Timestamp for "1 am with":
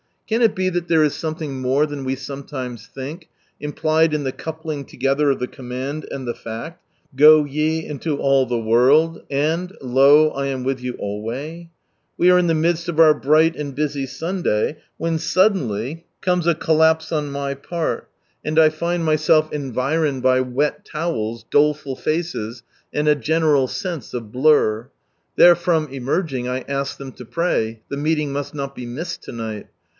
10.31-10.79